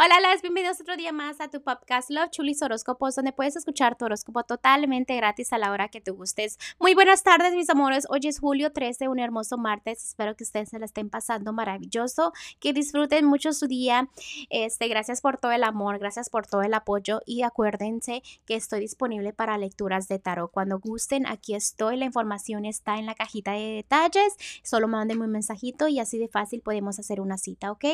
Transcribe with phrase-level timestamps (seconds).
[0.00, 3.96] Hola, las bienvenidos otro día más a tu podcast Love Chulis Horóscopos, donde puedes escuchar
[3.96, 6.56] tu horóscopo totalmente gratis a la hora que te gustes.
[6.78, 8.06] Muy buenas tardes, mis amores.
[8.08, 10.04] Hoy es julio 13, un hermoso martes.
[10.04, 14.08] Espero que ustedes se la estén pasando maravilloso, que disfruten mucho su día.
[14.50, 18.78] Este, gracias por todo el amor, gracias por todo el apoyo y acuérdense que estoy
[18.78, 20.52] disponible para lecturas de tarot.
[20.52, 21.96] Cuando gusten, aquí estoy.
[21.96, 24.36] La información está en la cajita de detalles.
[24.62, 27.84] Solo mándenme un mensajito y así de fácil podemos hacer una cita, ¿ok?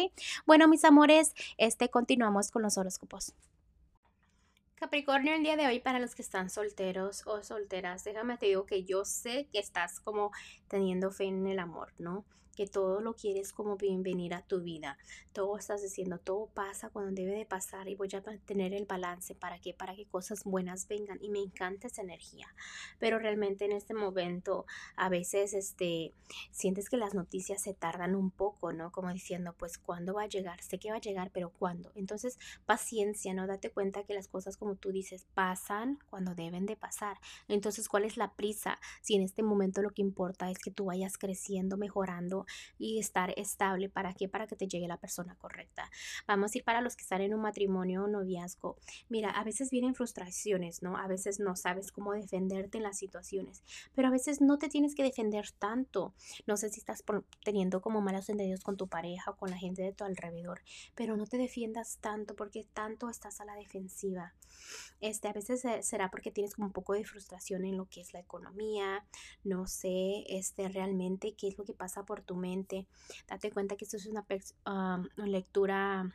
[0.45, 3.34] Bueno, mis amores, este continuamos con los horóscopos.
[4.84, 8.66] Capricornio, el día de hoy para los que están solteros o solteras, déjame te digo
[8.66, 10.30] que yo sé que estás como
[10.68, 12.26] teniendo fe en el amor, ¿no?
[12.54, 14.96] que todo lo quieres como bienvenir a tu vida.
[15.32, 19.34] Todo estás diciendo, todo pasa cuando debe de pasar y voy a tener el balance
[19.34, 22.46] para que para que cosas buenas vengan y me encanta esa energía.
[22.98, 24.66] Pero realmente en este momento
[24.96, 26.12] a veces este
[26.53, 28.92] sientes que las noticias se tardan un poco, ¿no?
[28.92, 30.62] Como diciendo, pues cuándo va a llegar?
[30.62, 31.90] Sé que va a llegar, pero ¿cuándo?
[31.94, 33.47] Entonces, paciencia, ¿no?
[33.47, 37.19] Date cuenta que las cosas como tú dices pasan cuando deben de pasar.
[37.48, 38.78] Entonces, ¿cuál es la prisa?
[39.03, 42.47] Si en este momento lo que importa es que tú vayas creciendo, mejorando
[42.78, 43.89] y estar estable.
[43.89, 44.28] ¿Para qué?
[44.28, 45.91] Para que te llegue la persona correcta.
[46.27, 48.77] Vamos a ir para los que están en un matrimonio o noviazgo.
[49.08, 50.97] Mira, a veces vienen frustraciones, ¿no?
[50.97, 53.62] A veces no sabes cómo defenderte en las situaciones,
[53.94, 56.14] pero a veces no te tienes que defender tanto.
[56.47, 57.05] No sé si estás
[57.44, 60.62] teniendo como malos entendidos con tu pareja o con la gente de tu alrededor,
[60.94, 64.34] pero no te defiendas tanto porque tanto estás a la defensiva.
[65.01, 68.20] Este, a veces será porque tienes un poco de frustración en lo que es la
[68.20, 69.05] economía,
[69.43, 72.87] no sé, este, realmente qué es lo que pasa por tu mente.
[73.29, 74.25] Date cuenta que esto es una,
[75.17, 76.11] lectura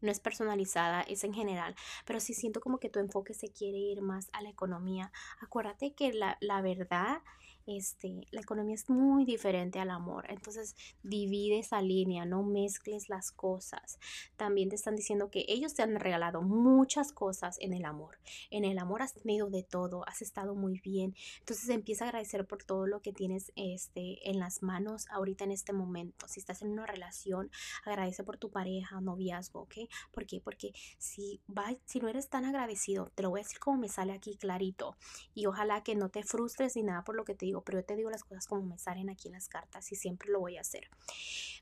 [0.00, 3.78] no es personalizada, es en general, pero si siento como que tu enfoque se quiere
[3.78, 5.12] ir más a la economía.
[5.40, 7.22] Acuérdate que la, la verdad
[7.66, 10.26] este, la economía es muy diferente al amor.
[10.28, 13.98] Entonces, divide esa línea, no mezcles las cosas.
[14.36, 18.18] También te están diciendo que ellos te han regalado muchas cosas en el amor.
[18.50, 21.14] En el amor has tenido de todo, has estado muy bien.
[21.40, 25.52] Entonces, empieza a agradecer por todo lo que tienes este, en las manos ahorita en
[25.52, 26.26] este momento.
[26.28, 27.50] Si estás en una relación,
[27.84, 29.74] agradece por tu pareja, noviazgo, ¿ok?
[30.12, 30.40] ¿Por qué?
[30.40, 33.88] Porque si, va, si no eres tan agradecido, te lo voy a decir como me
[33.88, 34.96] sale aquí clarito.
[35.34, 37.94] Y ojalá que no te frustres ni nada por lo que te pero yo te
[37.94, 40.62] digo las cosas como me salen aquí en las cartas y siempre lo voy a
[40.62, 40.88] hacer.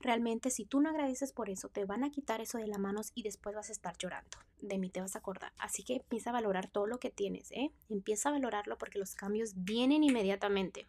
[0.01, 3.11] Realmente si tú no agradeces por eso, te van a quitar eso de las manos
[3.15, 4.39] y después vas a estar llorando.
[4.61, 5.53] De mí te vas a acordar.
[5.59, 7.71] Así que empieza a valorar todo lo que tienes, ¿eh?
[7.89, 10.87] Empieza a valorarlo porque los cambios vienen inmediatamente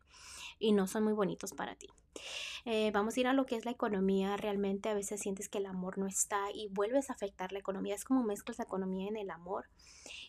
[0.59, 1.87] y no son muy bonitos para ti.
[2.65, 4.37] Eh, vamos a ir a lo que es la economía.
[4.37, 7.95] Realmente a veces sientes que el amor no está y vuelves a afectar la economía.
[7.95, 9.65] Es como mezclas la economía en el amor.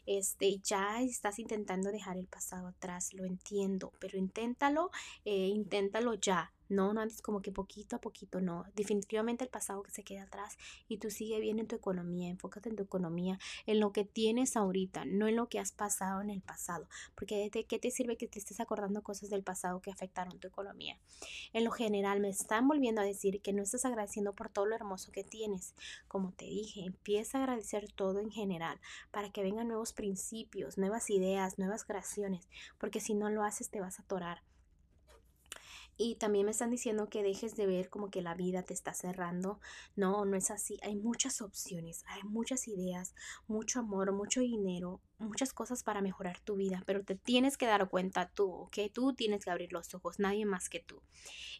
[0.06, 4.90] Este, ya estás intentando dejar el pasado atrás, lo entiendo, pero inténtalo,
[5.24, 6.52] eh, inténtalo ya.
[6.72, 8.64] No, no andes como que poquito a poquito, no.
[8.74, 10.56] Definitivamente el pasado que se queda atrás
[10.88, 14.56] y tú sigue bien en tu economía, enfócate en tu economía, en lo que tienes
[14.56, 16.88] ahorita, no en lo que has pasado en el pasado.
[17.14, 20.48] Porque ¿de qué te sirve que te estés acordando cosas del pasado que afectaron tu
[20.48, 20.98] economía?
[21.52, 24.74] En lo general me están volviendo a decir que no estás agradeciendo por todo lo
[24.74, 25.74] hermoso que tienes.
[26.08, 28.80] Como te dije, empieza a agradecer todo en general
[29.10, 33.80] para que vengan nuevos principios, nuevas ideas, nuevas creaciones, porque si no lo haces te
[33.80, 34.42] vas a atorar.
[36.04, 38.92] Y también me están diciendo que dejes de ver como que la vida te está
[38.92, 39.60] cerrando.
[39.94, 40.76] No, no es así.
[40.82, 43.14] Hay muchas opciones, hay muchas ideas,
[43.46, 47.88] mucho amor, mucho dinero, muchas cosas para mejorar tu vida, pero te tienes que dar
[47.88, 51.00] cuenta tú, que Tú tienes que abrir los ojos, nadie más que tú.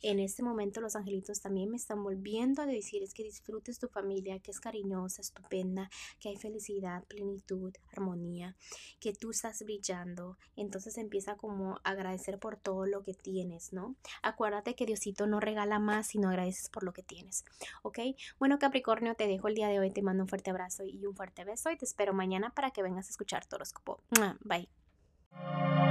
[0.03, 3.89] En este momento los angelitos también me están volviendo a decir es que disfrutes tu
[3.89, 5.91] familia, que es cariñosa, estupenda,
[6.21, 8.57] que hay felicidad, plenitud, armonía,
[9.01, 10.37] que tú estás brillando.
[10.57, 13.95] Entonces empieza como a agradecer por todo lo que tienes, ¿no?
[14.23, 17.45] Acuérdate que Diosito no regala más si no agradeces por lo que tienes,
[17.83, 17.99] ¿ok?
[18.39, 21.15] Bueno Capricornio, te dejo el día de hoy, te mando un fuerte abrazo y un
[21.15, 24.01] fuerte beso y te espero mañana para que vengas a escuchar tu horóscopo.
[24.19, 25.82] Ah, bye.